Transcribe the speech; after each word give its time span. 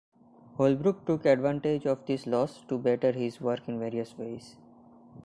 Holbrook 0.57 1.05
took 1.05 1.27
advantage 1.27 1.85
of 1.85 2.07
this 2.07 2.25
loss 2.25 2.63
to 2.67 2.79
better 2.79 3.11
his 3.11 3.39
work 3.39 3.69
in 3.69 3.77
various 3.77 4.17
ways. 4.17 4.55